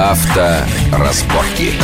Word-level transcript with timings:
Авторазборки. 0.00 1.74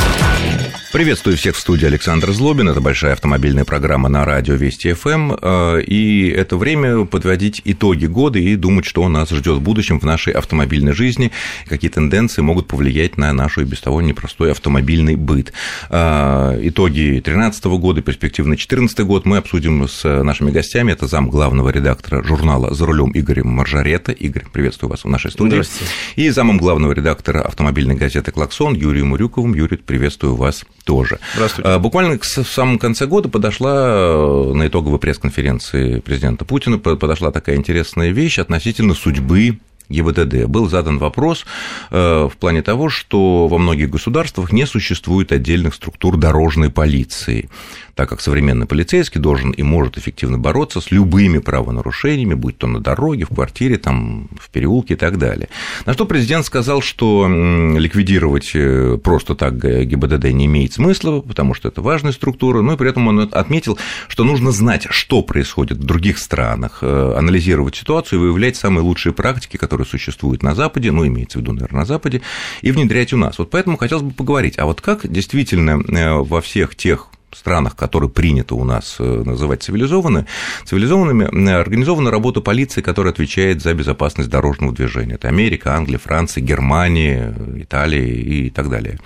Приветствую 0.92 1.36
всех 1.36 1.56
в 1.56 1.58
студии 1.58 1.84
Александр 1.84 2.30
Злобин. 2.30 2.68
Это 2.68 2.80
большая 2.80 3.12
автомобильная 3.12 3.64
программа 3.64 4.08
на 4.08 4.24
радио 4.24 4.54
Вести 4.54 4.92
ФМ. 4.92 5.32
Э, 5.32 5.82
и 5.82 6.28
это 6.28 6.56
время 6.56 7.04
подводить 7.04 7.60
итоги 7.64 8.06
года 8.06 8.38
и 8.38 8.54
думать, 8.54 8.84
что 8.84 9.06
нас 9.08 9.30
ждет 9.30 9.58
в 9.58 9.60
будущем 9.60 9.98
в 9.98 10.04
нашей 10.04 10.32
автомобильной 10.32 10.92
жизни, 10.92 11.32
какие 11.68 11.90
тенденции 11.90 12.40
могут 12.40 12.68
повлиять 12.68 13.16
на 13.16 13.32
нашу 13.32 13.62
и 13.62 13.64
без 13.64 13.80
того 13.80 14.00
непростой 14.00 14.52
автомобильный 14.52 15.16
быт. 15.16 15.52
Э, 15.90 16.56
итоги 16.62 17.10
2013 17.10 17.64
года, 17.64 18.00
перспективы 18.00 18.48
на 18.48 18.54
2014 18.54 19.00
год 19.00 19.26
мы 19.26 19.38
обсудим 19.38 19.88
с 19.88 20.04
нашими 20.22 20.52
гостями. 20.52 20.92
Это 20.92 21.08
зам 21.08 21.28
главного 21.28 21.70
редактора 21.70 22.22
журнала 22.22 22.72
«За 22.72 22.86
рулем» 22.86 23.10
Игорь 23.10 23.42
Маржарета. 23.42 24.12
Игорь, 24.12 24.44
приветствую 24.52 24.90
вас 24.90 25.04
в 25.04 25.08
нашей 25.08 25.32
студии. 25.32 25.50
Здравствуйте. 25.50 25.92
И 26.14 26.30
замом 26.30 26.58
главного 26.58 26.92
редактора 26.92 27.42
автомобильной 27.42 27.96
газеты 27.96 28.30
«Клаксон» 28.30 28.74
Юрием 28.74 29.12
Урюковым. 29.12 29.52
Юрий, 29.52 29.78
приветствую 29.78 30.36
вас 30.36 30.64
тоже. 30.86 31.18
Здравствуйте. 31.34 31.68
А, 31.68 31.78
буквально 31.78 32.18
в 32.18 32.24
самом 32.24 32.78
конце 32.78 33.06
года 33.06 33.28
подошла 33.28 33.88
э, 33.88 34.52
на 34.54 34.68
итоговой 34.68 34.98
пресс-конференции 34.98 35.98
президента 35.98 36.44
Путина 36.44 36.78
подошла 36.78 37.32
такая 37.32 37.56
интересная 37.56 38.10
вещь 38.10 38.38
относительно 38.38 38.94
судьбы 38.94 39.58
ГИБДД 39.88 40.46
был 40.46 40.68
задан 40.68 40.98
вопрос 40.98 41.44
э, 41.90 42.28
в 42.30 42.36
плане 42.38 42.62
того, 42.62 42.88
что 42.88 43.48
во 43.48 43.58
многих 43.58 43.90
государствах 43.90 44.52
не 44.52 44.66
существует 44.66 45.32
отдельных 45.32 45.74
структур 45.74 46.16
дорожной 46.16 46.70
полиции 46.70 47.48
так 47.96 48.10
как 48.10 48.20
современный 48.20 48.66
полицейский 48.66 49.20
должен 49.20 49.50
и 49.50 49.62
может 49.62 49.96
эффективно 49.96 50.38
бороться 50.38 50.82
с 50.82 50.90
любыми 50.90 51.38
правонарушениями, 51.38 52.34
будь 52.34 52.58
то 52.58 52.66
на 52.66 52.78
дороге, 52.78 53.24
в 53.24 53.34
квартире, 53.34 53.78
там, 53.78 54.28
в 54.38 54.50
переулке 54.50 54.94
и 54.94 54.96
так 54.96 55.18
далее. 55.18 55.48
На 55.86 55.94
что 55.94 56.04
президент 56.04 56.44
сказал, 56.44 56.82
что 56.82 57.26
ликвидировать 57.26 58.50
э, 58.54 58.98
просто 59.02 59.34
так 59.34 59.56
ГИБДД 59.56 60.24
не 60.32 60.44
имеет 60.44 60.74
смысла, 60.74 61.20
потому 61.20 61.54
что 61.54 61.68
это 61.68 61.80
важная 61.80 62.12
структура, 62.12 62.60
но 62.60 62.74
и 62.74 62.76
при 62.76 62.90
этом 62.90 63.08
он 63.08 63.30
отметил, 63.32 63.78
что 64.08 64.24
нужно 64.24 64.50
знать, 64.50 64.86
что 64.90 65.22
происходит 65.22 65.78
в 65.78 65.84
других 65.84 66.18
странах, 66.18 66.80
э, 66.82 67.14
анализировать 67.16 67.76
ситуацию 67.76 68.18
и 68.18 68.22
выявлять 68.22 68.56
самые 68.56 68.82
лучшие 68.82 69.14
практики, 69.14 69.56
которые 69.56 69.75
существуют 69.84 70.42
на 70.42 70.54
Западе, 70.54 70.92
ну, 70.92 71.06
имеется 71.06 71.38
в 71.38 71.42
виду, 71.42 71.52
наверное, 71.52 71.80
на 71.80 71.86
Западе, 71.86 72.22
и 72.62 72.72
внедрять 72.72 73.12
у 73.12 73.16
нас. 73.16 73.38
Вот 73.38 73.50
поэтому 73.50 73.76
хотелось 73.76 74.04
бы 74.04 74.12
поговорить, 74.12 74.58
а 74.58 74.66
вот 74.66 74.80
как 74.80 75.10
действительно 75.10 75.82
э, 75.88 76.12
во 76.14 76.40
всех 76.40 76.74
тех 76.74 77.08
странах, 77.36 77.76
которые 77.76 78.08
принято 78.10 78.54
у 78.54 78.64
нас 78.64 78.96
э, 78.98 79.22
называть 79.24 79.62
цивилизованными, 79.62 80.26
цивилизованными, 80.64 81.50
организована 81.50 82.10
работа 82.10 82.40
полиции, 82.40 82.80
которая 82.80 83.12
отвечает 83.12 83.62
за 83.62 83.74
безопасность 83.74 84.30
дорожного 84.30 84.72
движения. 84.72 85.14
Это 85.14 85.28
Америка, 85.28 85.74
Англия, 85.74 85.98
Франция, 85.98 86.42
Германия, 86.42 87.34
Италия 87.56 88.06
и 88.06 88.50
так 88.50 88.70
далее. 88.70 88.98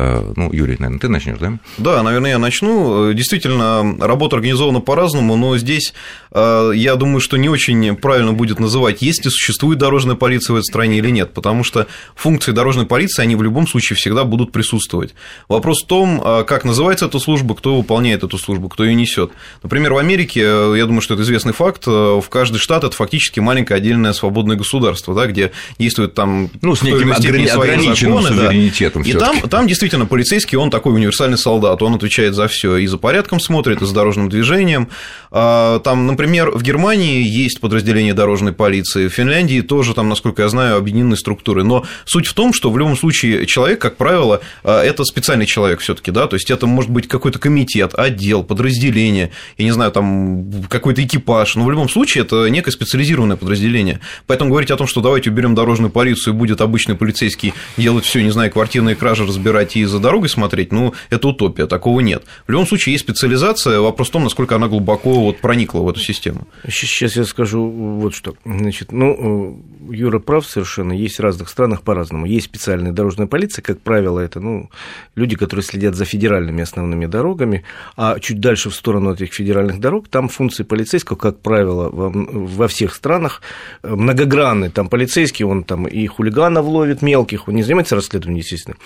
Э, 0.00 0.32
ну, 0.34 0.50
Юрий, 0.50 0.76
наверное, 0.78 0.98
ты 0.98 1.08
начнешь, 1.08 1.38
да? 1.38 1.58
Да, 1.76 2.02
наверное, 2.02 2.30
я 2.30 2.38
начну. 2.38 3.12
Действительно, 3.12 3.96
работа 4.00 4.36
организована 4.36 4.80
по-разному, 4.80 5.36
но 5.36 5.58
здесь 5.58 5.92
э, 6.32 6.72
я 6.74 6.96
думаю, 6.96 7.20
что 7.20 7.36
не 7.36 7.50
очень 7.50 7.94
правильно 7.96 8.32
будет 8.32 8.60
называть, 8.60 9.02
есть 9.02 9.24
ли 9.26 9.30
существует 9.30 9.78
дорожная 9.78 10.16
полиция 10.16 10.54
в 10.54 10.56
этой 10.56 10.64
стране 10.64 10.98
или 10.98 11.10
нет, 11.10 11.34
потому 11.34 11.64
что 11.64 11.86
функции 12.14 12.52
дорожной 12.52 12.86
полиции, 12.86 13.22
они 13.22 13.36
в 13.36 13.42
любом 13.42 13.66
случае 13.66 13.96
всегда 13.96 14.24
будут 14.24 14.52
присутствовать. 14.52 15.14
Вопрос 15.48 15.82
в 15.82 15.86
том, 15.86 16.22
э, 16.24 16.44
как 16.44 16.64
называется 16.64 17.04
эта 17.04 17.18
служба, 17.18 17.54
кто 17.54 17.76
выполняет 17.76 18.24
эту 18.24 18.38
службу, 18.38 18.70
кто 18.70 18.84
ее 18.84 18.94
несет. 18.94 19.32
Например, 19.62 19.92
в 19.92 19.98
Америке, 19.98 20.40
я 20.40 20.86
думаю, 20.86 21.02
что 21.02 21.12
это 21.12 21.24
известный 21.24 21.52
факт, 21.52 21.86
в 21.86 22.24
каждый 22.30 22.56
штат 22.56 22.84
это 22.84 22.96
фактически 22.96 23.40
маленькое 23.40 23.76
отдельное 23.76 24.14
свободное 24.14 24.56
государство, 24.56 25.14
да, 25.14 25.26
где 25.26 25.52
действует 25.78 26.14
там 26.14 26.48
ну, 26.62 26.74
с 26.74 26.82
неким 26.82 27.12
ограниченным 27.12 28.22
законы, 28.22 28.28
суверенитетом. 28.28 29.02
Да. 29.02 29.08
И 29.08 29.12
там, 29.12 29.40
там 29.42 29.66
действительно 29.66 29.89
действительно 29.90 30.06
полицейский, 30.06 30.56
он 30.56 30.70
такой 30.70 30.94
универсальный 30.94 31.36
солдат, 31.36 31.82
он 31.82 31.94
отвечает 31.94 32.34
за 32.34 32.46
все, 32.46 32.76
и 32.76 32.86
за 32.86 32.96
порядком 32.96 33.40
смотрит, 33.40 33.82
и 33.82 33.86
за 33.86 33.92
дорожным 33.92 34.28
движением. 34.28 34.88
А, 35.32 35.80
там, 35.80 36.06
например, 36.06 36.52
в 36.52 36.62
Германии 36.62 37.26
есть 37.26 37.60
подразделение 37.60 38.14
дорожной 38.14 38.52
полиции, 38.52 39.08
в 39.08 39.12
Финляндии 39.12 39.62
тоже, 39.62 39.94
там, 39.94 40.08
насколько 40.08 40.42
я 40.42 40.48
знаю, 40.48 40.76
объединенные 40.76 41.16
структуры. 41.16 41.64
Но 41.64 41.84
суть 42.04 42.28
в 42.28 42.34
том, 42.34 42.52
что 42.52 42.70
в 42.70 42.78
любом 42.78 42.96
случае 42.96 43.46
человек, 43.46 43.80
как 43.80 43.96
правило, 43.96 44.40
а, 44.62 44.80
это 44.80 45.02
специальный 45.04 45.46
человек 45.46 45.80
все-таки, 45.80 46.12
да, 46.12 46.28
то 46.28 46.36
есть 46.36 46.50
это 46.52 46.68
может 46.68 46.92
быть 46.92 47.08
какой-то 47.08 47.40
комитет, 47.40 47.94
отдел, 47.96 48.44
подразделение, 48.44 49.32
я 49.58 49.64
не 49.64 49.72
знаю, 49.72 49.90
там 49.90 50.62
какой-то 50.68 51.02
экипаж, 51.02 51.56
но 51.56 51.64
в 51.64 51.70
любом 51.70 51.88
случае 51.88 52.22
это 52.22 52.46
некое 52.46 52.70
специализированное 52.70 53.36
подразделение. 53.36 53.98
Поэтому 54.28 54.50
говорить 54.50 54.70
о 54.70 54.76
том, 54.76 54.86
что 54.86 55.00
давайте 55.00 55.30
уберем 55.30 55.56
дорожную 55.56 55.90
полицию, 55.90 56.34
будет 56.34 56.60
обычный 56.60 56.94
полицейский 56.94 57.54
делать 57.76 58.04
все, 58.04 58.22
не 58.22 58.30
знаю, 58.30 58.52
квартирные 58.52 58.94
кражи 58.94 59.26
разбирать 59.26 59.69
идти 59.70 59.84
за 59.84 59.98
дорогой 59.98 60.28
смотреть, 60.28 60.72
ну, 60.72 60.94
это 61.10 61.28
утопия, 61.28 61.66
такого 61.66 62.00
нет. 62.00 62.24
В 62.46 62.50
любом 62.50 62.66
случае 62.66 62.94
есть 62.94 63.04
специализация, 63.04 63.80
вопрос 63.80 64.08
в 64.08 64.12
том, 64.12 64.24
насколько 64.24 64.56
она 64.56 64.68
глубоко 64.68 65.12
вот 65.12 65.38
проникла 65.38 65.80
в 65.80 65.88
эту 65.88 66.00
систему. 66.00 66.46
Сейчас 66.68 67.16
я 67.16 67.24
скажу 67.24 67.68
вот 67.68 68.14
что. 68.14 68.34
Значит, 68.44 68.92
ну, 68.92 69.62
Юра 69.90 70.18
прав 70.18 70.46
совершенно, 70.46 70.92
есть 70.92 71.18
в 71.18 71.20
разных 71.20 71.48
странах 71.48 71.82
по-разному. 71.82 72.26
Есть 72.26 72.46
специальная 72.46 72.92
дорожная 72.92 73.26
полиция, 73.26 73.62
как 73.62 73.80
правило, 73.80 74.20
это 74.20 74.40
ну, 74.40 74.70
люди, 75.14 75.36
которые 75.36 75.64
следят 75.64 75.94
за 75.94 76.04
федеральными 76.04 76.62
основными 76.62 77.06
дорогами, 77.06 77.64
а 77.96 78.18
чуть 78.18 78.40
дальше 78.40 78.70
в 78.70 78.74
сторону 78.74 79.12
этих 79.12 79.32
федеральных 79.32 79.80
дорог, 79.80 80.08
там 80.08 80.28
функции 80.28 80.64
полицейского, 80.64 81.16
как 81.16 81.40
правило, 81.40 81.88
во, 81.90 82.10
во 82.10 82.68
всех 82.68 82.94
странах 82.94 83.42
многогранны. 83.82 84.70
Там 84.70 84.88
полицейский, 84.88 85.44
он 85.44 85.64
там 85.64 85.86
и 85.86 86.06
хулиганов 86.06 86.66
ловит 86.66 87.02
мелких, 87.02 87.48
он 87.48 87.54
не 87.54 87.62
занимается 87.62 87.94
расследованием, 87.94 88.40
естественно, 88.40 88.76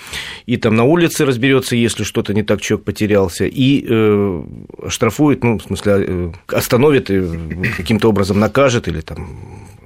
и 0.47 0.57
там 0.57 0.74
на 0.75 0.85
улице 0.85 1.25
разберется, 1.25 1.77
если 1.77 2.05
что-то 2.05 2.35
не 2.35 2.43
так, 2.43 2.61
человек 2.61 2.85
потерялся, 2.85 3.47
и 3.47 3.85
э, 3.89 4.43
штрафует, 4.89 5.45
ну, 5.45 5.59
в 5.59 5.63
смысле, 5.63 5.93
э, 6.07 6.33
остановит 6.49 7.11
каким-то 7.77 8.09
образом 8.09 8.41
накажет 8.41 8.89
или 8.89 9.01
там 9.01 9.29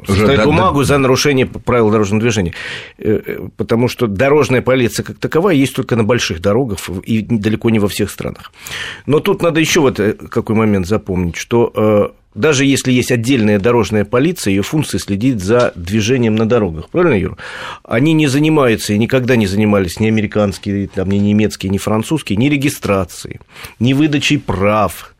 составит 0.06 0.44
бумагу 0.44 0.81
да. 0.81 0.84
за 0.84 0.99
нарушение 0.99 1.47
правил 1.47 1.91
дорожного 1.91 2.21
движения. 2.21 2.54
Э, 2.99 3.21
э, 3.25 3.49
потому 3.56 3.88
что 3.88 4.06
дорожная 4.06 4.62
полиция 4.62 5.04
как 5.04 5.19
таковая 5.19 5.54
есть 5.54 5.75
только 5.75 5.97
на 5.97 6.04
больших 6.04 6.41
дорогах 6.41 6.78
и 7.05 7.22
далеко 7.22 7.70
не 7.70 7.78
во 7.78 7.88
всех 7.88 8.10
странах. 8.10 8.53
Но 9.06 9.20
тут 9.20 9.43
надо 9.43 9.60
еще 9.60 9.81
вот 9.81 10.00
какой 10.31 10.56
момент 10.56 10.87
запомнить, 10.87 11.37
что 11.37 12.15
даже 12.38 12.65
если 12.65 12.93
есть 12.93 13.10
отдельная 13.10 13.59
дорожная 13.59 14.04
полиция, 14.04 14.53
ее 14.53 14.62
функция 14.62 15.00
следить 15.00 15.41
за 15.41 15.72
движением 15.75 16.37
на 16.37 16.49
дорогах. 16.49 16.88
Правильно, 16.88 17.15
Юр? 17.15 17.37
Они 17.82 18.12
не 18.12 18.28
занимаются 18.28 18.93
и 18.93 18.99
никогда 18.99 19.34
не 19.34 19.49
занимались 19.49 19.99
ни 19.99 20.06
американские, 20.06 20.87
там, 20.87 21.10
ни 21.10 21.16
немецкие, 21.16 21.71
ни 21.71 21.78
французские, 21.78 22.37
ни 22.37 22.49
регистрацией, 22.49 23.41
ни 23.81 23.93
выдачей 23.93 24.38
прав, 24.38 25.16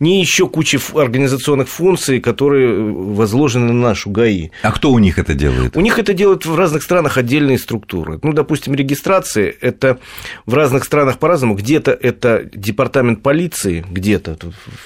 ни 0.00 0.20
еще 0.20 0.48
куча 0.48 0.78
организационных 0.94 1.68
функций, 1.68 2.20
которые 2.20 2.68
э, 2.68 2.90
возложены 2.90 3.72
на 3.72 3.88
нашу 3.88 4.10
ГАИ. 4.10 4.50
А 4.62 4.72
кто 4.72 4.90
у 4.90 4.98
них 4.98 5.18
это 5.18 5.34
делает? 5.34 5.76
У 5.76 5.80
них 5.80 5.98
это 5.98 6.14
делают 6.14 6.46
в 6.46 6.56
разных 6.56 6.82
странах 6.82 7.18
отдельные 7.18 7.58
структуры. 7.58 8.18
Ну, 8.22 8.32
допустим, 8.32 8.74
регистрация– 8.74 9.54
это 9.60 9.98
в 10.46 10.54
разных 10.54 10.84
странах 10.84 11.18
по-разному. 11.18 11.54
Где-то 11.54 11.90
это 11.92 12.48
департамент 12.52 13.22
полиции, 13.22 13.84
где-то, 13.90 14.36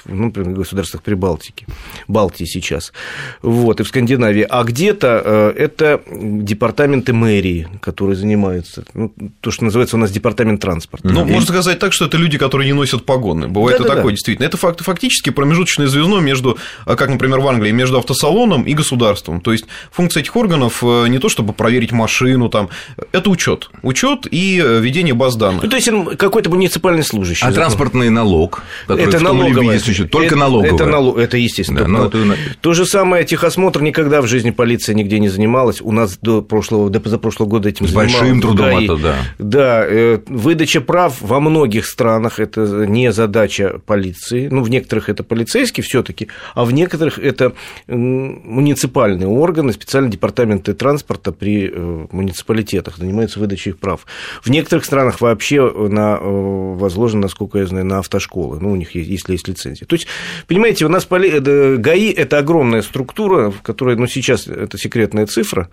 ну, 0.05 0.25
например, 0.25 0.51
в 0.51 0.57
государствах 0.59 1.03
Прибалтики, 1.03 1.65
Балтии 2.07 2.45
сейчас, 2.45 2.93
вот, 3.41 3.79
и 3.79 3.83
в 3.83 3.87
Скандинавии, 3.87 4.45
а 4.49 4.63
где-то 4.63 5.21
э, 5.23 5.53
это 5.57 6.01
департаменты 6.11 7.13
мэрии, 7.13 7.67
которые 7.81 8.15
занимаются, 8.15 8.85
ну, 8.93 9.13
то, 9.41 9.51
что 9.51 9.65
называется 9.65 9.95
у 9.95 9.99
нас 9.99 10.11
департамент 10.11 10.61
транспорта. 10.61 11.07
Ну, 11.07 11.25
можно 11.25 11.47
сказать 11.47 11.79
так, 11.79 11.93
что 11.93 12.05
это 12.05 12.17
люди, 12.17 12.37
которые 12.37 12.67
не 12.67 12.73
носят 12.73 13.05
погоны. 13.05 13.47
Бывает 13.47 13.79
да, 13.79 13.85
и 13.85 13.87
да, 13.87 13.95
такое, 13.95 14.11
да. 14.11 14.15
действительно. 14.15 14.45
Это 14.45 14.57
фактически 14.79 15.29
промежуточное 15.29 15.87
звено 15.87 16.19
между, 16.19 16.57
а, 16.85 16.95
как, 16.95 17.09
например, 17.09 17.39
в 17.39 17.47
Англии, 17.47 17.71
между 17.71 17.97
автосалоном 17.97 18.63
и 18.63 18.73
государством. 18.73 19.41
То 19.41 19.51
есть 19.51 19.65
функция 19.91 20.21
этих 20.21 20.35
органов 20.35 20.83
э, 20.83 21.07
не 21.07 21.19
то, 21.19 21.29
чтобы 21.29 21.53
проверить 21.53 21.91
машину, 21.91 22.49
там, 22.49 22.69
это 23.11 23.29
учет, 23.29 23.69
учет 23.81 24.27
и 24.29 24.61
э, 24.63 24.79
ведение 24.79 25.13
баз 25.13 25.35
данных. 25.35 25.63
Ну, 25.63 25.69
то 25.69 25.75
есть 25.75 25.89
какой-то 26.17 26.49
муниципальный 26.49 27.03
служащий. 27.03 27.43
А 27.43 27.47
закон. 27.47 27.55
транспортный 27.55 28.09
налог, 28.09 28.63
который 28.87 29.05
это 29.05 29.17
в 29.17 29.23
том 29.23 29.37
налоговое. 29.37 29.77
Виде 29.77 30.05
только 30.05 30.35
налоговый. 30.35 30.75
Это, 30.75 30.85
налог, 30.85 31.17
это 31.17 31.37
естественно. 31.37 31.81
Да, 31.81 31.87
но... 31.87 32.05
это... 32.05 32.37
То 32.61 32.73
же 32.73 32.85
самое 32.85 33.25
техосмотр 33.25 33.81
никогда 33.81 34.21
в 34.21 34.27
жизни 34.27 34.51
полиция 34.51 34.95
нигде 34.95 35.19
не 35.19 35.29
занималась. 35.29 35.81
У 35.81 35.91
нас 35.91 36.17
до 36.21 36.41
прошлого, 36.41 36.89
до 36.89 36.99
позапрошлого 36.99 37.47
года 37.47 37.69
этим 37.69 37.87
С 37.87 37.91
большим 37.91 38.41
трудом 38.41 38.77
это, 38.77 38.97
да. 38.97 39.15
Да, 39.39 39.85
э, 39.85 40.19
выдача 40.27 40.81
прав 40.81 41.17
во 41.21 41.39
многих 41.39 41.85
странах 41.85 42.39
это 42.39 42.61
не 42.87 43.11
задача 43.11 43.79
полиции 43.85 44.47
ну, 44.53 44.61
в 44.61 44.69
некоторых 44.69 45.09
это 45.09 45.23
полицейские 45.23 45.83
все-таки, 45.83 46.27
а 46.53 46.63
в 46.65 46.71
некоторых 46.71 47.19
это 47.19 47.53
муниципальные 47.87 49.27
органы, 49.27 49.73
специальные 49.73 50.11
департаменты 50.11 50.73
транспорта 50.73 51.31
при 51.31 51.71
э, 51.73 52.07
муниципалитетах 52.11 52.97
занимаются 52.97 53.39
выдачей 53.39 53.71
их 53.71 53.79
прав. 53.79 54.05
В 54.43 54.49
некоторых 54.49 54.85
странах 54.85 55.21
вообще 55.21 55.69
на, 55.71 56.17
э, 56.21 56.23
возложено, 56.23 57.23
насколько 57.23 57.57
я 57.57 57.65
знаю, 57.65 57.85
на 57.85 57.99
автошколы, 57.99 58.59
ну, 58.59 58.71
у 58.71 58.75
них 58.75 58.95
есть, 58.95 59.09
если 59.09 59.33
есть 59.33 59.47
лицензия. 59.47 59.87
То 59.87 59.95
есть, 59.95 60.07
понимаете, 60.47 60.85
у 60.85 60.89
нас 60.89 61.05
поли... 61.05 61.29
Э, 61.29 61.75
ГАИ– 61.77 62.11
это 62.13 62.37
огромная 62.37 62.81
структура, 62.81 63.49
в 63.49 63.61
которой, 63.61 63.95
ну, 63.95 64.07
сейчас 64.07 64.47
это 64.47 64.77
секретная 64.77 65.25
цифра 65.25 65.69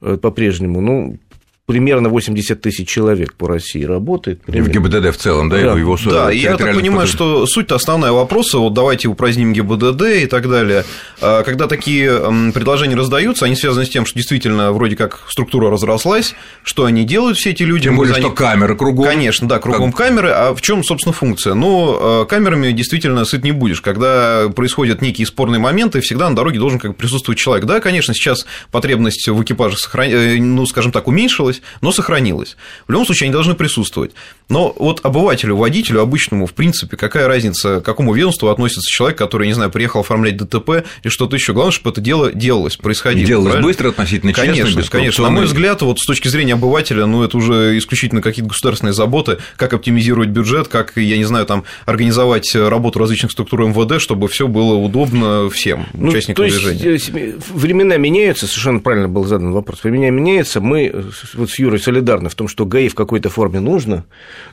по-прежнему, 0.00 0.80
ну, 0.80 1.18
примерно 1.68 2.08
80 2.08 2.62
тысяч 2.62 2.88
человек 2.88 3.34
по 3.34 3.46
России 3.46 3.84
работает. 3.84 4.40
Примерно. 4.40 4.70
В 4.70 4.72
ГИБДД 4.72 5.14
в 5.14 5.18
целом, 5.18 5.50
да, 5.50 5.56
да. 5.60 5.78
его 5.78 5.98
Да, 6.06 6.30
я 6.30 6.56
так 6.56 6.74
понимаю, 6.74 7.06
что 7.06 7.46
суть-то 7.46 7.74
основная 7.74 8.10
вопроса, 8.10 8.56
вот 8.56 8.72
давайте 8.72 9.06
упраздним 9.08 9.52
ГИБДД 9.52 10.02
и 10.22 10.26
так 10.26 10.48
далее. 10.48 10.86
А 11.20 11.42
когда 11.42 11.66
такие 11.66 12.10
предложения 12.54 12.96
раздаются, 12.96 13.44
они 13.44 13.54
связаны 13.54 13.84
с 13.84 13.90
тем, 13.90 14.06
что 14.06 14.18
действительно 14.18 14.72
вроде 14.72 14.96
как 14.96 15.26
структура 15.28 15.70
разрослась, 15.70 16.34
что 16.62 16.86
они 16.86 17.04
делают 17.04 17.36
все 17.36 17.50
эти 17.50 17.64
люди. 17.64 17.84
Тем 17.84 17.96
более, 17.96 18.14
что 18.14 18.30
камеры 18.30 18.74
кругом. 18.74 19.04
Конечно, 19.04 19.46
да, 19.46 19.58
кругом 19.58 19.92
как... 19.92 20.06
камеры. 20.06 20.30
А 20.30 20.54
в 20.54 20.62
чем, 20.62 20.82
собственно, 20.82 21.12
функция? 21.12 21.52
Ну, 21.52 22.26
камерами 22.30 22.72
действительно 22.72 23.26
сыт 23.26 23.44
не 23.44 23.52
будешь. 23.52 23.82
Когда 23.82 24.48
происходят 24.48 25.02
некие 25.02 25.26
спорные 25.26 25.58
моменты, 25.58 26.00
всегда 26.00 26.30
на 26.30 26.34
дороге 26.34 26.58
должен 26.58 26.78
как 26.78 26.96
присутствовать 26.96 27.38
человек. 27.38 27.66
Да, 27.66 27.80
конечно, 27.80 28.14
сейчас 28.14 28.46
потребность 28.70 29.28
в 29.28 29.42
экипаже, 29.42 29.76
сохран... 29.76 30.08
Э, 30.08 30.36
ну, 30.38 30.64
скажем 30.64 30.92
так, 30.92 31.08
уменьшилась, 31.08 31.57
но 31.80 31.92
сохранилась. 31.92 32.56
В 32.86 32.92
любом 32.92 33.06
случае, 33.06 33.26
они 33.26 33.32
должны 33.32 33.54
присутствовать. 33.54 34.12
Но 34.48 34.74
вот 34.78 35.00
обывателю, 35.02 35.56
водителю 35.56 36.00
обычному, 36.00 36.46
в 36.46 36.54
принципе, 36.54 36.96
какая 36.96 37.28
разница, 37.28 37.80
к 37.80 37.84
какому 37.84 38.14
ведомству 38.14 38.48
относится 38.48 38.88
человек, 38.90 39.18
который, 39.18 39.46
не 39.46 39.52
знаю, 39.52 39.70
приехал 39.70 40.00
оформлять 40.00 40.36
ДТП 40.36 40.84
или 41.02 41.10
что-то 41.10 41.36
еще. 41.36 41.52
Главное, 41.52 41.72
чтобы 41.72 41.90
это 41.90 42.00
дело 42.00 42.32
делалось, 42.32 42.76
происходило. 42.76 43.26
делалось 43.26 43.52
правильно? 43.52 43.68
быстро, 43.68 43.88
относительно 43.90 44.32
честно, 44.32 44.52
Конечно, 44.52 44.82
конечно. 44.90 45.24
На 45.24 45.30
мой 45.30 45.44
взгляд, 45.44 45.82
вот 45.82 45.98
с 45.98 46.06
точки 46.06 46.28
зрения 46.28 46.54
обывателя, 46.54 47.06
ну, 47.06 47.22
это 47.22 47.36
уже 47.36 47.76
исключительно 47.76 48.22
какие-то 48.22 48.48
государственные 48.50 48.94
заботы, 48.94 49.38
как 49.56 49.72
оптимизировать 49.74 50.30
бюджет, 50.30 50.68
как, 50.68 50.96
я 50.96 51.18
не 51.18 51.24
знаю, 51.24 51.44
там, 51.44 51.64
организовать 51.84 52.54
работу 52.54 52.98
различных 52.98 53.32
структур 53.32 53.64
МВД, 53.64 54.00
чтобы 54.00 54.28
все 54.28 54.48
было 54.48 54.74
удобно 54.74 55.50
всем 55.50 55.86
ну, 55.92 56.08
участникам 56.08 56.36
то 56.36 56.44
есть, 56.44 56.58
движения. 56.58 57.34
Э, 57.34 57.38
времена 57.50 57.96
меняются, 57.96 58.46
совершенно 58.46 58.80
правильно 58.80 59.08
был 59.08 59.24
задан 59.24 59.52
вопрос. 59.52 59.82
Времена 59.82 60.10
меняются. 60.10 60.60
Мы 60.60 61.04
вот 61.34 61.47
с 61.48 61.58
Юрой 61.58 61.80
солидарны 61.80 62.28
в 62.28 62.34
том, 62.34 62.48
что 62.48 62.66
ГАИ 62.66 62.88
в 62.88 62.94
какой-то 62.94 63.28
форме 63.28 63.60
нужно, 63.60 64.04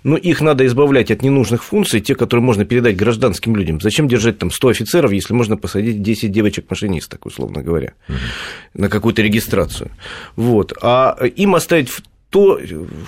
но 0.04 0.18
их 0.18 0.42
надо 0.42 0.66
избавлять 0.66 1.12
от 1.12 1.22
ненужных 1.22 1.64
функций, 1.64 2.02
те, 2.02 2.16
которые 2.16 2.44
можно 2.44 2.66
передать 2.66 2.96
гражданским 2.96 3.56
людям. 3.56 3.80
Зачем 3.82 4.08
держать 4.08 4.38
там 4.38 4.52
100 4.52 4.68
офицеров, 4.70 5.12
если 5.12 5.34
можно 5.34 5.58
посадить 5.58 6.02
10 6.02 6.32
девочек-машинисток, 6.32 7.26
условно 7.26 7.62
говоря, 7.62 7.94
угу. 8.08 8.18
на 8.74 8.90
какую-то 8.90 9.22
регистрацию. 9.22 9.92
Вот. 10.36 10.74
А 10.82 11.18
им 11.24 11.56
оставить 11.56 11.90
то, 12.36 12.60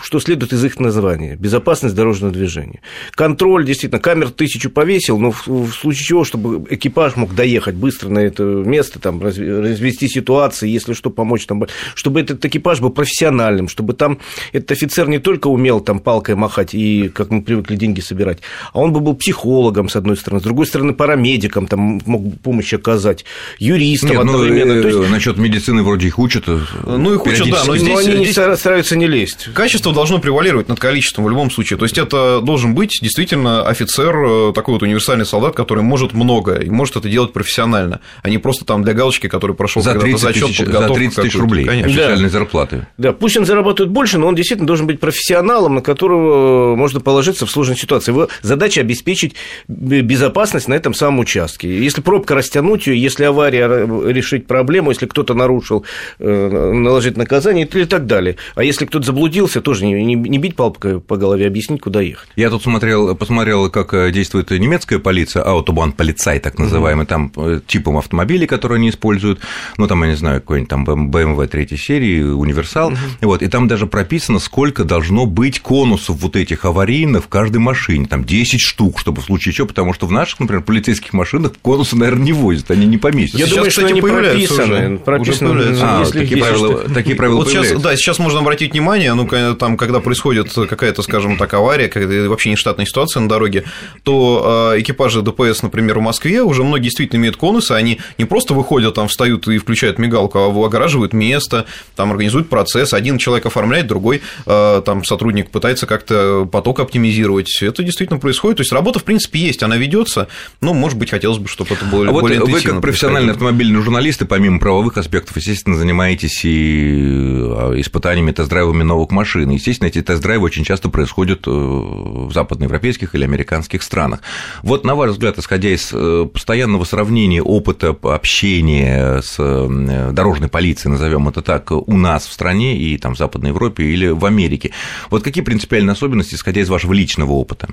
что 0.02 0.22
следует 0.22 0.54
из 0.54 0.64
их 0.64 0.80
названия– 0.80 1.36
безопасность 1.40 1.94
дорожного 1.94 2.32
движения. 2.32 2.80
Контроль, 3.12 3.66
действительно, 3.66 4.00
камер 4.00 4.30
тысячу 4.30 4.70
повесил, 4.70 5.20
но 5.20 5.32
в 5.32 5.70
случае 5.74 6.06
чего, 6.06 6.24
чтобы 6.24 6.66
экипаж 6.70 7.18
мог 7.18 7.36
доехать 7.36 7.76
быстро 7.76 8.08
на 8.08 8.20
это 8.20 8.44
место, 8.44 9.00
там, 9.00 9.22
развести 9.22 10.08
ситуации, 10.08 10.70
если 10.70 10.94
что, 10.94 11.10
помочь, 11.10 11.46
там, 11.46 11.66
чтобы 11.94 12.22
этот 12.22 12.46
экипаж 12.46 12.80
был 12.80 12.90
профессиональным, 12.90 13.68
чтобы 13.68 13.96
там 13.96 14.20
этот 14.54 14.72
офицер 14.72 15.10
не 15.10 15.20
только 15.20 15.48
умел 15.48 15.82
там 15.82 16.00
палкой 16.00 16.36
махать 16.36 16.74
и, 16.74 17.10
как 17.10 17.30
мы 17.30 17.42
привыкли, 17.42 17.76
деньги 17.76 18.00
собирать, 18.00 18.38
а 18.72 18.80
он 18.80 18.94
бы 18.94 19.02
был 19.02 19.14
психологом, 19.14 19.90
с 19.90 19.98
одной 19.98 20.16
стороны, 20.16 20.40
с 20.40 20.44
другой 20.44 20.68
стороны, 20.68 20.94
парамедиком, 20.94 21.68
там, 21.68 22.00
мог 22.06 22.40
помощь 22.40 22.74
оказать, 22.74 23.26
юристом 23.60 24.12
Нет, 24.12 24.24
ну, 24.24 24.32
одновременно. 24.32 24.76
Ну, 24.76 24.88
есть... 24.88 25.12
Насчет 25.12 25.38
медицины 25.38 25.84
вроде 25.84 26.08
их 26.08 26.18
учат. 26.18 26.46
Ну, 26.48 27.14
их 27.14 27.26
учат, 27.26 27.50
да, 27.50 27.66
но 27.66 27.76
здесь... 27.76 27.90
Но 27.90 27.98
они 27.98 28.24
здесь... 28.24 28.38
не 28.38 28.56
стараются 28.56 28.96
не 28.96 29.06
лезть 29.06 29.17
лезть. 29.18 29.50
Качество 29.54 29.94
должно 29.94 30.20
превалировать 30.20 30.68
над 30.68 30.80
количеством 30.80 31.26
в 31.26 31.30
любом 31.30 31.52
случае. 31.52 31.78
То 31.78 31.86
есть 31.86 31.98
это 31.98 32.42
должен 32.42 32.76
быть 32.76 33.00
действительно 33.02 33.68
офицер, 33.68 34.16
э, 34.16 34.54
такой 34.54 34.74
вот 34.74 34.84
универсальный 34.84 35.26
солдат, 35.26 35.56
который 35.56 35.84
может 35.84 36.14
много 36.14 36.56
и 36.56 36.70
может 36.70 36.96
это 36.96 37.10
делать 37.10 37.34
профессионально, 37.34 38.02
а 38.22 38.30
не 38.30 38.38
просто 38.38 38.66
там 38.66 38.84
для 38.84 38.94
галочки, 38.94 39.28
который 39.28 39.56
прошел 39.56 39.82
за 39.82 39.96
30 39.96 40.22
зачет, 40.22 40.48
тысяч, 40.48 40.66
за 40.66 40.90
30 40.90 41.24
тысяч 41.24 41.36
рублей 41.36 41.66
конечно. 41.66 41.92
официальной 41.92 42.30
да. 42.30 42.30
зарплаты. 42.30 42.88
Да, 42.98 43.14
пусть 43.14 43.38
он 43.38 43.46
зарабатывает 43.46 43.92
больше, 43.92 44.18
но 44.18 44.28
он 44.28 44.36
действительно 44.36 44.68
должен 44.68 44.88
быть 44.88 45.00
профессионалом, 45.00 45.76
на 45.76 45.82
которого 45.82 46.76
можно 46.76 47.00
положиться 47.00 47.46
в 47.46 47.52
сложной 47.52 47.78
ситуации. 47.78 48.12
Его 48.12 48.28
задача 48.42 48.82
обеспечить 48.82 49.36
безопасность 49.68 50.68
на 50.68 50.74
этом 50.74 50.94
самом 50.94 51.20
участке. 51.20 51.68
Если 51.84 52.02
пробка 52.02 52.36
растянуть 52.36 52.88
ее, 52.88 53.02
если 53.02 53.24
авария 53.24 53.68
решить 53.68 54.48
проблему, 54.48 54.92
если 54.92 55.06
кто-то 55.06 55.34
нарушил, 55.34 55.86
э, 56.20 56.72
наложить 56.74 57.18
наказание 57.18 57.66
и 57.66 57.86
так 57.86 58.06
далее. 58.06 58.38
А 58.56 58.64
если 58.64 58.86
кто-то 58.98 59.06
заблудился, 59.06 59.62
тоже 59.62 59.86
не, 59.86 60.04
не, 60.04 60.16
не 60.16 60.40
бить 60.40 60.56
палкой 60.56 61.00
по 61.00 61.18
голове, 61.18 61.46
объяснить, 61.46 61.82
куда 61.82 62.02
ехать. 62.02 62.30
Я 62.36 62.50
тут 62.50 62.64
смотрел, 62.64 63.16
посмотрел, 63.16 63.70
как 63.70 63.94
э, 63.94 64.12
действует 64.12 64.50
немецкая 64.50 64.98
полиция, 64.98 65.44
аутобан 65.44 65.92
полицай 65.92 66.40
так 66.40 66.58
называемый, 66.58 67.06
mm-hmm. 67.06 67.08
там 67.08 67.32
э, 67.36 67.62
типом 67.68 67.98
автомобилей, 67.98 68.48
которые 68.48 68.78
они 68.78 68.90
используют, 68.90 69.40
ну, 69.78 69.88
там, 69.88 70.04
я 70.04 70.10
не 70.10 70.16
знаю, 70.16 70.42
какой-нибудь 70.42 70.70
там 70.70 70.86
BMW 70.86 71.48
третьей 71.48 71.78
серии, 71.78 72.24
универсал, 72.24 72.92
mm-hmm. 72.92 72.96
вот, 73.22 73.44
и 73.44 73.48
там 73.48 73.68
даже 73.68 73.86
прописано, 73.86 74.40
сколько 74.40 74.84
должно 74.84 75.28
быть 75.28 75.60
конусов 75.60 76.18
вот 76.18 76.36
этих 76.36 76.66
аварийных 76.66 77.26
в 77.26 77.28
каждой 77.28 77.58
машине, 77.58 78.08
там 78.08 78.24
10 78.24 78.60
штук, 78.60 79.00
чтобы 79.00 79.22
в 79.22 79.26
случае 79.26 79.54
чего, 79.54 79.68
потому 79.68 79.94
что 79.94 80.08
в 80.08 80.12
наших, 80.12 80.40
например, 80.40 80.64
полицейских 80.64 81.14
машинах 81.14 81.54
конусы, 81.62 81.96
наверное, 81.96 82.26
не 82.26 82.34
возят, 82.34 82.72
они 82.72 82.88
не 82.88 82.98
поместятся. 82.98 83.38
Я 83.38 83.46
сейчас, 83.46 83.56
думаю, 83.56 83.72
что 83.72 83.86
они 83.86 84.02
прописаны. 84.02 84.88
Уже, 84.88 84.98
прописаны, 84.98 85.52
уже 85.52 85.78
а, 85.82 86.00
если 86.00 86.20
такие 86.20 86.42
правила, 86.42 86.80
такие 86.90 87.16
правила 87.16 87.38
вот 87.38 87.50
сейчас, 87.50 87.72
Да, 87.80 87.96
сейчас 87.96 88.18
можно 88.18 88.40
обратить 88.40 88.72
внимание, 88.72 88.87
внимание, 88.88 89.14
ну, 89.14 89.56
там, 89.56 89.78
когда 89.78 90.00
происходит 90.00 90.54
какая-то, 90.54 91.02
скажем 91.02 91.38
так, 91.38 91.54
авария, 91.54 91.88
когда 91.90 92.30
вообще 92.30 92.52
нештатная 92.52 92.86
ситуация 92.86 93.22
на 93.22 93.30
дороге, 93.30 93.66
то 94.04 94.72
а, 94.74 94.80
экипажи 94.80 95.22
ДПС, 95.22 95.62
например, 95.62 96.00
в 96.00 96.02
Москве 96.02 96.42
уже 96.42 96.64
многие 96.64 96.86
действительно 96.86 97.20
имеют 97.20 97.36
конусы, 97.36 97.74
они 97.74 98.00
не 98.18 98.26
просто 98.26 98.54
выходят, 98.54 98.96
там, 98.96 99.08
встают 99.08 99.48
и 99.48 99.58
включают 99.58 100.00
мигалку, 100.00 100.40
а 100.40 100.66
огораживают 100.66 101.14
место, 101.14 101.66
там, 101.96 102.12
организуют 102.12 102.50
процесс, 102.50 102.94
один 102.94 103.18
человек 103.18 103.46
оформляет, 103.46 103.88
другой 103.88 104.22
а, 104.46 104.82
там 104.82 105.04
сотрудник 105.04 105.50
пытается 105.50 105.86
как-то 105.86 106.48
поток 106.50 106.80
оптимизировать. 106.80 107.62
Это 107.62 107.84
действительно 107.84 108.20
происходит. 108.20 108.58
То 108.58 108.62
есть 108.62 108.72
работа, 108.72 109.00
в 109.00 109.04
принципе, 109.04 109.40
есть, 109.40 109.64
она 109.64 109.76
ведется, 109.76 110.28
но, 110.62 110.74
может 110.74 110.98
быть, 110.98 111.10
хотелось 111.10 111.40
бы, 111.40 111.50
чтобы 111.50 111.76
это 111.76 111.86
было 111.86 112.08
а 112.08 112.12
более 112.12 112.40
вот 112.40 112.50
Вы, 112.50 112.62
как 112.62 112.82
профессиональный 112.82 113.34
автомобильный 113.34 113.82
журналист, 113.82 114.22
и 114.22 114.26
помимо 114.26 114.60
правовых 114.60 114.98
аспектов, 114.98 115.36
естественно, 115.36 115.76
занимаетесь 115.76 116.46
и 116.46 117.38
испытаниями, 117.82 118.32
тест-драйвами 118.32 118.77
новых 118.84 119.12
машин. 119.12 119.50
Естественно, 119.50 119.88
эти 119.88 120.02
тест-драйвы 120.02 120.46
очень 120.46 120.64
часто 120.64 120.90
происходят 120.90 121.48
э, 121.48 121.52
в 121.52 122.32
западноевропейских 122.32 123.16
или 123.16 123.24
американских 123.24 123.84
странах. 123.84 124.22
Вот, 124.64 124.84
на 124.84 124.96
ваш 124.96 125.12
взгляд, 125.12 125.38
исходя 125.38 125.70
из 125.70 125.92
э, 125.94 126.28
постоянного 126.32 126.84
сравнения 126.84 127.42
опыта 127.42 127.96
общения 128.04 129.22
с 129.22 129.36
э, 129.40 130.12
дорожной 130.12 130.50
полицией, 130.50 130.92
назовем 130.92 131.28
это 131.28 131.42
так, 131.42 131.72
у 131.72 131.98
нас 131.98 132.26
в 132.26 132.32
стране 132.32 132.78
и 132.78 132.98
там 132.98 133.16
в 133.16 133.18
Западной 133.18 133.50
Европе 133.50 133.84
или 133.84 134.08
в 134.08 134.26
Америке, 134.26 134.72
вот 135.10 135.24
какие 135.24 135.44
принципиальные 135.44 135.94
особенности, 135.94 136.36
исходя 136.36 136.62
из 136.62 136.70
вашего 136.70 136.94
личного 136.94 137.32
опыта? 137.32 137.70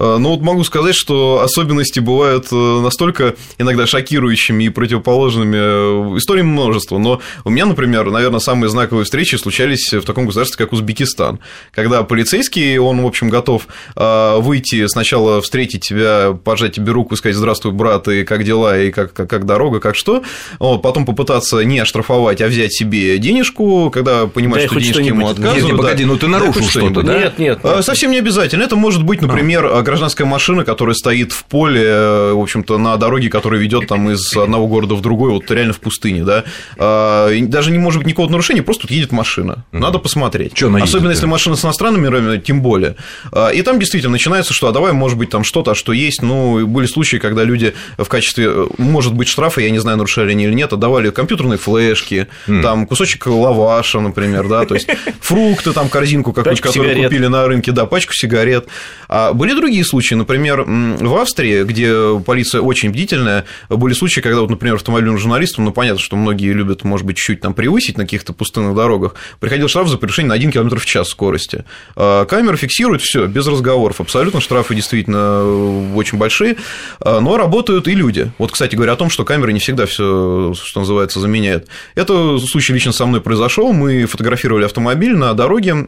Э, 0.00 0.16
ну 0.18 0.30
вот 0.30 0.40
могу 0.40 0.64
сказать, 0.64 0.94
что 0.94 1.42
особенности 1.44 2.00
бывают 2.00 2.46
э, 2.50 2.80
настолько 2.80 3.34
иногда 3.58 3.86
шокирующими 3.86 4.64
и 4.64 4.68
противоположными. 4.70 6.14
Э, 6.14 6.16
Историй 6.16 6.42
множество, 6.42 6.98
но 6.98 7.20
у 7.44 7.50
меня, 7.50 7.66
например, 7.66 8.10
наверное, 8.10 8.40
самые 8.40 8.70
знаковые 8.70 9.04
встречи 9.04 9.36
случались 9.36 9.92
в 9.92 10.02
таком 10.02 10.24
государстве, 10.26 10.56
как 10.56 10.72
Узбекистан, 10.72 11.40
когда 11.72 12.02
полицейский, 12.02 12.78
он, 12.78 13.02
в 13.02 13.06
общем, 13.06 13.28
готов 13.28 13.66
выйти, 13.94 14.86
сначала 14.86 15.40
встретить 15.42 15.82
тебя, 15.82 16.32
пожать 16.32 16.76
тебе 16.76 16.92
руку, 16.92 17.16
сказать 17.16 17.36
«Здравствуй, 17.36 17.72
брат, 17.72 18.08
и 18.08 18.24
как 18.24 18.44
дела, 18.44 18.78
и 18.78 18.90
как, 18.90 19.12
как, 19.12 19.28
как 19.28 19.44
дорога, 19.44 19.80
как 19.80 19.96
что», 19.96 20.22
вот, 20.58 20.82
потом 20.82 21.04
попытаться 21.04 21.60
не 21.60 21.78
оштрафовать, 21.78 22.40
а 22.40 22.46
взять 22.46 22.72
себе 22.72 23.18
денежку, 23.18 23.90
когда 23.90 24.26
понимаешь, 24.26 24.64
да, 24.64 24.70
что 24.70 24.80
денежки 24.80 25.08
ему 25.08 25.28
отказывают. 25.28 25.62
Нет, 25.62 25.72
нет, 25.72 25.76
погоди, 25.76 26.04
ну 26.04 26.16
ты 26.16 26.26
нарушил 26.28 26.62
что-то, 26.62 27.02
да? 27.02 27.18
Нет, 27.18 27.38
нет. 27.38 27.60
Совсем 27.82 28.10
не 28.10 28.18
обязательно. 28.18 28.62
Это 28.62 28.76
может 28.76 29.02
быть, 29.02 29.20
например, 29.20 29.66
а 29.66 29.82
гражданская 29.90 30.26
машина, 30.26 30.64
которая 30.64 30.94
стоит 30.94 31.32
в 31.32 31.44
поле, 31.44 31.84
э, 31.84 32.32
в 32.32 32.40
общем-то, 32.40 32.78
на 32.78 32.96
дороге, 32.96 33.28
которая 33.28 33.60
ведет 33.60 33.86
там 33.86 34.10
из 34.10 34.36
одного 34.36 34.66
города 34.66 34.94
в 34.94 35.00
другой, 35.00 35.30
вот 35.30 35.50
реально 35.50 35.72
в 35.72 35.80
пустыне, 35.80 36.24
да, 36.24 36.44
а, 36.76 37.30
даже 37.42 37.70
не 37.70 37.78
может 37.78 37.98
быть 37.98 38.08
никакого 38.08 38.30
нарушения, 38.30 38.62
просто 38.62 38.82
тут 38.82 38.90
едет 38.90 39.12
машина. 39.12 39.64
Надо 39.72 39.98
посмотреть. 39.98 40.56
Что 40.56 40.74
Особенно 40.76 41.10
если 41.10 41.26
машина 41.26 41.56
с 41.56 41.64
иностранными 41.64 42.10
номерами, 42.10 42.40
тем 42.40 42.62
более. 42.62 42.96
А, 43.32 43.48
и 43.48 43.62
там 43.62 43.78
действительно 43.78 44.12
начинается, 44.12 44.52
что 44.52 44.68
а 44.68 44.72
давай, 44.72 44.92
может 44.92 45.18
быть, 45.18 45.30
там 45.30 45.44
что-то, 45.44 45.74
что 45.74 45.92
есть. 45.92 46.22
Ну, 46.22 46.66
были 46.66 46.86
случаи, 46.86 47.16
когда 47.16 47.44
люди 47.44 47.74
в 47.96 48.06
качестве, 48.06 48.46
э, 48.48 48.66
может 48.78 49.14
быть, 49.14 49.28
штрафа, 49.28 49.60
я 49.60 49.70
не 49.70 49.78
знаю, 49.78 49.96
нарушали 49.96 50.32
они 50.32 50.44
или 50.44 50.54
нет, 50.54 50.72
отдавали 50.72 51.10
компьютерные 51.10 51.58
флешки, 51.58 52.28
mm. 52.46 52.62
там 52.62 52.86
кусочек 52.86 53.26
лаваша, 53.26 54.00
например, 54.00 54.48
да, 54.48 54.64
то 54.64 54.74
есть 54.74 54.88
фрукты, 55.20 55.72
там 55.72 55.88
корзинку 55.88 56.32
какую-то, 56.32 56.62
которую 56.62 57.04
купили 57.04 57.26
на 57.26 57.46
рынке, 57.46 57.72
да, 57.72 57.86
пачку 57.86 58.12
сигарет. 58.14 58.68
А 59.08 59.32
были 59.32 59.52
другие 59.54 59.69
другие 59.70 59.84
случаи. 59.84 60.16
Например, 60.16 60.64
в 60.66 61.16
Австрии, 61.16 61.62
где 61.62 62.20
полиция 62.26 62.60
очень 62.60 62.90
бдительная, 62.90 63.44
были 63.68 63.94
случаи, 63.94 64.20
когда, 64.20 64.40
вот, 64.40 64.50
например, 64.50 64.74
автомобильным 64.74 65.16
журналистам, 65.16 65.64
ну, 65.64 65.70
понятно, 65.70 66.00
что 66.00 66.16
многие 66.16 66.52
любят, 66.52 66.82
может 66.82 67.06
быть, 67.06 67.16
чуть-чуть 67.18 67.40
там 67.40 67.54
превысить 67.54 67.96
на 67.96 68.02
каких-то 68.02 68.32
пустынных 68.32 68.74
дорогах, 68.74 69.14
приходил 69.38 69.68
штраф 69.68 69.86
за 69.86 69.96
превышение 69.96 70.30
на 70.30 70.34
1 70.34 70.50
км 70.50 70.76
в 70.76 70.84
час 70.84 71.08
скорости. 71.08 71.64
А 71.94 72.24
камера 72.24 72.56
фиксирует 72.56 73.00
все 73.00 73.26
без 73.26 73.46
разговоров. 73.46 74.00
Абсолютно 74.00 74.40
штрафы 74.40 74.74
действительно 74.74 75.42
э, 75.44 75.92
очень 75.94 76.18
большие, 76.18 76.56
а, 76.98 77.20
но 77.20 77.36
работают 77.36 77.86
и 77.86 77.94
люди. 77.94 78.32
Вот, 78.38 78.50
кстати 78.50 78.74
говоря, 78.74 78.94
о 78.94 78.96
том, 78.96 79.08
что 79.08 79.24
камеры 79.24 79.52
не 79.52 79.60
всегда 79.60 79.86
все, 79.86 80.52
что 80.60 80.80
называется, 80.80 81.20
заменяют. 81.20 81.68
Это 81.94 82.38
случай 82.40 82.72
лично 82.72 82.90
со 82.90 83.06
мной 83.06 83.20
произошел. 83.20 83.72
Мы 83.72 84.06
фотографировали 84.06 84.64
автомобиль 84.64 85.14
на 85.14 85.32
дороге, 85.34 85.86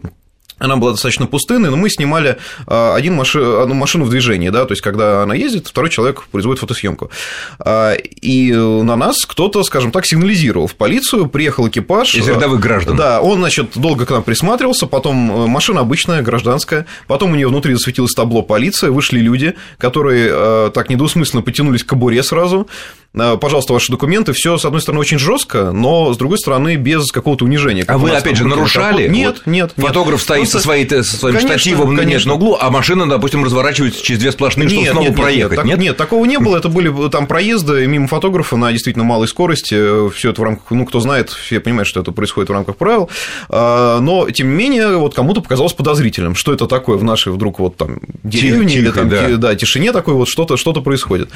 она 0.62 0.76
была 0.76 0.92
достаточно 0.92 1.26
пустынной, 1.26 1.70
но 1.70 1.76
мы 1.76 1.90
снимали 1.90 2.38
а, 2.66 2.94
один 2.94 3.14
маши... 3.14 3.40
одну 3.40 3.74
машину 3.74 4.04
в 4.04 4.10
движении, 4.10 4.48
да, 4.48 4.64
то 4.64 4.72
есть, 4.72 4.80
когда 4.80 5.22
она 5.22 5.34
ездит, 5.34 5.66
второй 5.66 5.90
человек 5.90 6.22
производит 6.30 6.60
фотосъемку. 6.60 7.10
А, 7.58 7.94
и 7.94 8.52
на 8.52 8.94
нас 8.96 9.24
кто-то, 9.24 9.64
скажем 9.64 9.90
так, 9.90 10.06
сигнализировал 10.06 10.68
в 10.68 10.76
полицию, 10.76 11.28
приехал 11.28 11.68
экипаж. 11.68 12.14
Из 12.14 12.28
рядовых 12.28 12.60
граждан. 12.60 12.96
Да, 12.96 13.20
он, 13.20 13.38
значит, 13.38 13.72
долго 13.74 14.06
к 14.06 14.10
нам 14.10 14.22
присматривался, 14.22 14.86
потом 14.86 15.32
э, 15.32 15.46
машина 15.48 15.80
обычная, 15.80 16.22
гражданская, 16.22 16.86
потом 17.08 17.32
у 17.32 17.34
нее 17.34 17.48
внутри 17.48 17.74
засветилось 17.74 18.12
табло 18.12 18.42
полиция, 18.42 18.90
вышли 18.90 19.18
люди, 19.18 19.54
которые 19.78 20.30
э, 20.30 20.70
так 20.72 20.90
недвусмысленно 20.90 21.42
потянулись 21.42 21.82
к 21.82 21.88
кобуре 21.88 22.22
сразу, 22.22 22.68
пожалуйста, 23.12 23.72
ваши 23.72 23.92
документы, 23.92 24.32
все, 24.32 24.58
с 24.58 24.64
одной 24.64 24.80
стороны, 24.80 25.00
очень 25.00 25.18
жестко, 25.18 25.72
но 25.72 26.12
с 26.12 26.16
другой 26.16 26.38
стороны, 26.38 26.76
без 26.76 27.10
какого-то 27.12 27.44
унижения. 27.44 27.84
А 27.86 27.98
вы, 27.98 28.10
опять 28.10 28.36
же, 28.36 28.46
нарушали? 28.46 29.08
Нет, 29.08 29.42
нет. 29.46 29.72
Фотограф 29.76 30.14
нет. 30.14 30.22
стоит 30.22 30.48
со, 30.48 30.60
своей, 30.60 30.88
со 30.88 31.02
своим 31.02 31.36
конечно, 31.36 31.58
штативом 31.58 31.96
конечно. 31.96 32.30
на 32.30 32.34
углу, 32.34 32.56
а 32.60 32.70
машина, 32.70 33.08
допустим, 33.08 33.44
разворачивается 33.44 34.02
через 34.02 34.20
две 34.20 34.32
сплошные, 34.32 34.66
нет, 34.66 34.72
чтобы 34.72 34.90
снова 34.90 35.06
нет, 35.08 35.16
проехать. 35.16 35.58
Нет, 35.58 35.66
нет? 35.66 35.78
нет, 35.78 35.96
такого 35.96 36.24
не 36.24 36.38
было. 36.38 36.56
Это 36.56 36.68
были 36.68 37.08
там 37.10 37.26
проезды 37.26 37.86
мимо 37.86 38.08
фотографа 38.08 38.56
на 38.56 38.72
действительно 38.72 39.04
малой 39.04 39.28
скорости. 39.28 40.10
Все 40.10 40.30
это 40.30 40.40
в 40.40 40.44
рамках, 40.44 40.70
ну, 40.70 40.86
кто 40.86 41.00
знает, 41.00 41.30
все 41.30 41.60
понимают, 41.60 41.88
что 41.88 42.00
это 42.00 42.12
происходит 42.12 42.50
в 42.50 42.52
рамках 42.52 42.76
правил. 42.76 43.10
Но, 43.48 44.28
тем 44.32 44.48
не 44.50 44.54
менее, 44.54 44.96
вот 44.96 45.14
кому-то 45.14 45.40
показалось 45.40 45.72
подозрительным, 45.72 46.34
что 46.34 46.52
это 46.52 46.66
такое 46.66 46.96
в 46.96 47.04
нашей 47.04 47.32
вдруг 47.32 47.58
вот 47.58 47.76
там 47.76 48.00
деревне 48.22 48.68
Тихо, 48.68 48.80
или 48.80 48.90
там 48.90 49.08
да. 49.08 49.36
да, 49.36 49.54
тишине 49.54 49.92
такой 49.92 50.14
вот 50.14 50.28
что-то 50.28 50.56
что 50.56 50.72
происходит. 50.72 51.30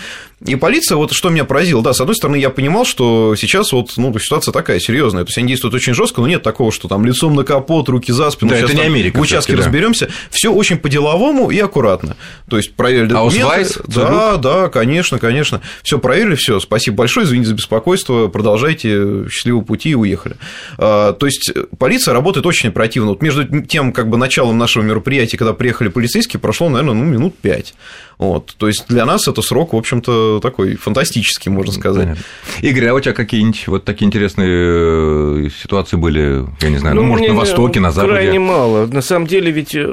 И 0.44 0.56
полиция, 0.56 0.96
вот 0.96 1.12
что 1.12 1.28
меня 1.28 1.44
поразило, 1.44 1.65
да, 1.82 1.92
с 1.92 2.00
одной 2.00 2.16
стороны, 2.16 2.36
я 2.36 2.50
понимал, 2.50 2.84
что 2.84 3.34
сейчас 3.36 3.72
вот 3.72 3.92
ну, 3.96 4.16
ситуация 4.18 4.52
такая 4.52 4.78
серьезная. 4.80 5.24
То 5.24 5.28
есть 5.28 5.38
они 5.38 5.48
действуют 5.48 5.74
очень 5.74 5.94
жестко, 5.94 6.20
но 6.20 6.26
нет 6.26 6.42
такого, 6.42 6.72
что 6.72 6.88
там 6.88 7.04
лицом 7.04 7.34
на 7.34 7.44
капот, 7.44 7.88
руки 7.88 8.12
за 8.12 8.30
спину. 8.30 8.50
Да, 8.50 8.58
это 8.58 8.74
не 8.74 8.82
Америка. 8.82 9.18
В 9.18 9.20
участке 9.20 9.54
да. 9.54 9.62
разберемся. 9.62 10.08
Все 10.30 10.52
очень 10.52 10.78
по-деловому 10.78 11.50
и 11.50 11.58
аккуратно. 11.58 12.16
То 12.48 12.56
есть 12.56 12.74
проверили 12.74 13.08
документы. 13.08 13.40
А 13.40 13.44
Аусвайс? 13.44 13.78
Да, 13.86 14.36
да, 14.36 14.68
конечно, 14.68 15.18
конечно. 15.18 15.60
Все 15.82 15.98
проверили, 15.98 16.34
все. 16.34 16.60
Спасибо 16.60 16.98
большое, 16.98 17.26
извините 17.26 17.50
за 17.50 17.54
беспокойство. 17.54 18.28
Продолжайте 18.28 19.28
счастливого 19.28 19.62
пути 19.62 19.90
и 19.90 19.94
уехали. 19.94 20.36
А, 20.78 21.12
то 21.12 21.26
есть 21.26 21.52
полиция 21.78 22.14
работает 22.14 22.46
очень 22.46 22.68
оперативно. 22.68 23.10
Вот 23.10 23.22
между 23.22 23.62
тем, 23.62 23.92
как 23.92 24.08
бы 24.08 24.16
началом 24.16 24.58
нашего 24.58 24.82
мероприятия, 24.82 25.36
когда 25.36 25.52
приехали 25.52 25.88
полицейские, 25.88 26.40
прошло, 26.40 26.68
наверное, 26.68 26.94
ну, 26.94 27.04
минут 27.04 27.36
пять. 27.36 27.74
Вот. 28.18 28.54
То 28.56 28.68
есть 28.68 28.86
для 28.88 29.04
нас 29.04 29.28
это 29.28 29.42
срок, 29.42 29.72
в 29.72 29.76
общем-то, 29.76 30.40
такой 30.40 30.76
фантастический, 30.76 31.50
можно 31.56 31.72
сказать. 31.72 32.04
Понятно. 32.04 32.24
Игорь, 32.62 32.86
а 32.86 32.94
у 32.94 33.00
тебя 33.00 33.12
какие-нибудь 33.12 33.68
вот 33.68 33.84
такие 33.84 34.06
интересные 34.06 34.48
э, 34.48 35.48
ситуации 35.62 35.96
были, 35.96 36.46
я 36.60 36.68
не 36.68 36.78
знаю, 36.78 36.96
ну, 36.96 37.02
ну 37.02 37.08
может, 37.08 37.28
на 37.28 37.34
Востоке, 37.34 37.80
на 37.80 37.90
Западе? 37.90 38.12
Крайне 38.12 38.38
мало. 38.38 38.86
На 38.86 39.02
самом 39.02 39.26
деле, 39.26 39.50
ведь, 39.50 39.74
э, 39.74 39.86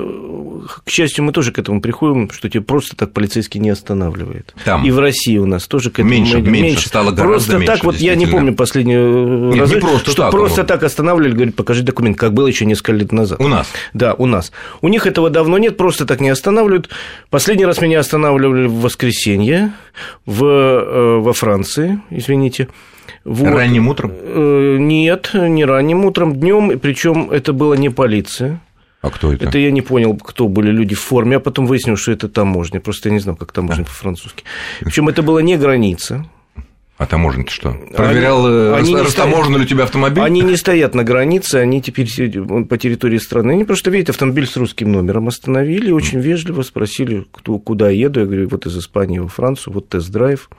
к 0.86 0.90
счастью, 0.90 1.24
мы 1.24 1.32
тоже 1.32 1.52
к 1.52 1.60
этому 1.60 1.82
приходим, 1.82 2.30
что 2.32 2.50
тебе 2.50 2.62
просто 2.62 2.96
так 2.96 3.12
полицейский 3.14 3.60
не 3.60 3.70
останавливает. 3.70 4.54
Там. 4.64 4.86
И 4.86 4.92
в 4.92 5.00
России 5.00 5.38
у 5.38 5.46
нас 5.46 5.68
тоже 5.68 5.90
к 5.90 5.96
этому 5.96 6.10
меньше, 6.10 6.38
меньше, 6.38 6.52
меньше 6.52 6.88
стало 6.88 7.12
гораздо 7.12 7.24
Просто 7.24 7.58
меньше, 7.58 7.74
так, 7.74 7.84
вот 7.84 7.96
я 7.98 8.16
не 8.16 8.28
помню 8.28 8.54
последний 8.56 8.96
Нет, 8.96 9.60
раз, 9.60 9.72
не 9.72 9.80
просто 9.80 10.12
что 10.12 10.24
так, 10.24 10.32
просто 10.32 10.62
а 10.62 10.66
так 10.66 10.84
останавливали, 10.84 11.34
говорят, 11.34 11.56
покажи 11.56 11.84
документ, 11.84 12.18
как 12.18 12.34
было 12.34 12.48
еще 12.48 12.66
несколько 12.66 12.94
лет 12.94 13.12
назад. 13.12 13.40
У 13.40 13.48
нас? 13.48 13.68
Да, 13.94 14.14
у 14.14 14.26
нас. 14.26 14.52
У 14.82 14.88
них 14.88 15.08
этого 15.08 15.30
давно 15.30 15.58
нет, 15.58 15.78
просто 15.78 16.06
так 16.06 16.20
не 16.20 16.30
останавливают. 16.30 16.90
Последний 17.30 17.66
раз 17.66 17.82
меня 17.82 18.00
останавливали 18.00 18.68
в 18.68 18.82
воскресенье 18.82 19.74
в, 20.26 20.44
э, 20.44 21.18
во 21.20 21.34
Франции, 21.34 22.00
извините. 22.10 22.68
Вот. 23.26 23.50
Ранним 23.50 23.88
утром? 23.88 24.12
Э, 24.14 24.78
нет, 24.80 25.32
не 25.34 25.66
ранним 25.66 26.06
утром, 26.06 26.36
днем, 26.36 26.80
причем 26.80 27.32
это 27.32 27.54
была 27.54 27.78
не 27.78 27.90
полиция. 27.90 28.60
А 29.02 29.10
кто 29.10 29.34
это? 29.34 29.48
Это 29.50 29.58
я 29.58 29.72
не 29.72 29.82
понял, 29.82 30.16
кто 30.16 30.48
были 30.48 30.72
люди 30.72 30.96
в 30.96 31.02
форме, 31.02 31.36
а 31.36 31.40
потом 31.40 31.66
выяснил, 31.66 31.98
что 31.98 32.12
это 32.14 32.30
таможня. 32.30 32.80
Просто 32.80 33.10
я 33.10 33.14
не 33.14 33.20
знал, 33.20 33.36
как 33.36 33.52
таможня 33.52 33.84
а. 33.84 33.86
по-французски. 33.86 34.46
Причем 34.80 35.10
это 35.10 35.22
была 35.22 35.42
не 35.42 35.58
граница. 35.58 36.26
А 37.04 37.06
таможня 37.06 37.44
что? 37.50 37.76
Проверял, 37.94 38.48
э, 38.48 38.76
они, 38.76 38.96
растаможен 38.96 39.58
ли 39.58 39.64
у 39.64 39.66
тебя 39.66 39.84
автомобиль? 39.84 40.24
Они 40.24 40.40
не 40.40 40.56
стоят 40.56 40.96
на 40.96 41.04
границе, 41.04 41.56
они 41.56 41.82
теперь 41.82 42.08
по 42.64 42.78
территории 42.78 43.18
страны. 43.18 43.52
Они 43.52 43.66
просто 43.66 43.92
видят 43.92 44.12
автомобиль 44.12 44.48
с 44.48 44.56
русским 44.56 44.90
номером, 44.90 45.28
остановили, 45.28 45.92
очень 45.92 46.22
вежливо 46.22 46.62
спросили, 46.62 47.26
кто, 47.34 47.60
куда 47.60 47.90
еду. 47.90 48.22
Я 48.22 48.26
говорю, 48.26 48.48
вот 48.48 48.68
из 48.68 48.78
Испании 48.78 49.20
во 49.20 49.28
Францию, 49.28 49.74
вот 49.74 49.90
тест-драйв. 49.90 50.50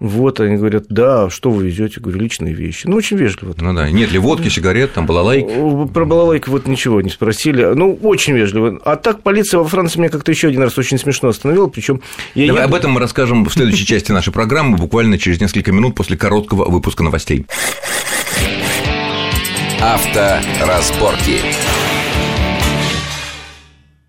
Вот, 0.00 0.38
они 0.38 0.56
говорят, 0.56 0.84
да, 0.88 1.28
что 1.28 1.50
вы 1.50 1.66
везете? 1.66 2.00
Говорю, 2.00 2.20
личные 2.20 2.54
вещи. 2.54 2.86
Ну, 2.86 2.96
очень 2.96 3.16
вежливо. 3.16 3.54
Ну 3.58 3.74
да, 3.74 3.90
нет 3.90 4.12
ли 4.12 4.18
водки, 4.18 4.48
сигарет, 4.48 4.92
там 4.92 5.06
балалайки? 5.06 5.48
Про 5.92 6.04
балалайки 6.04 6.48
вот 6.48 6.68
ничего 6.68 7.00
не 7.00 7.10
спросили. 7.10 7.64
Ну, 7.74 7.98
очень 8.02 8.34
вежливо. 8.34 8.80
А 8.84 8.94
так 8.94 9.22
полиция 9.22 9.58
во 9.58 9.64
Франции 9.66 9.98
меня 9.98 10.08
как-то 10.08 10.30
еще 10.30 10.48
один 10.48 10.62
раз 10.62 10.78
очень 10.78 10.98
смешно 10.98 11.30
остановила, 11.30 11.66
причем 11.66 12.00
я 12.34 12.46
Давай 12.46 12.64
об 12.64 12.74
этом 12.74 12.92
мы 12.92 13.00
расскажем 13.00 13.44
в 13.44 13.52
следующей 13.52 13.86
части 13.86 14.12
нашей 14.12 14.32
программы, 14.32 14.76
буквально 14.76 15.18
через 15.18 15.40
несколько 15.40 15.72
минут 15.72 15.96
после 15.96 16.16
короткого 16.16 16.70
выпуска 16.70 17.02
новостей. 17.02 17.46
Авторазборки. 19.80 21.40